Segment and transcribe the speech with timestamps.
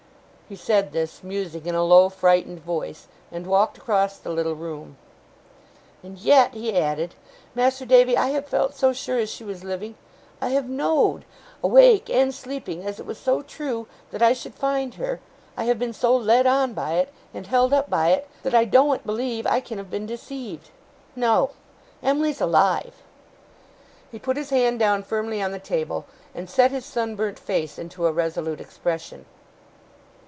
[0.49, 4.97] He said this, musing, in a low, frightened voice; and walked across the little room.
[6.03, 7.15] 'And yet,' he added,
[7.55, 9.95] 'Mas'r Davy, I have felt so sure as she was living
[10.41, 11.23] I have know'd,
[11.63, 15.21] awake and sleeping, as it was so trew that I should find her
[15.55, 18.65] I have been so led on by it, and held up by it that I
[18.65, 20.69] doen't believe I can have been deceived.
[21.15, 21.51] No!
[22.03, 23.03] Em'ly's alive!'
[24.11, 28.05] He put his hand down firmly on the table, and set his sunburnt face into
[28.05, 29.23] a resolute expression.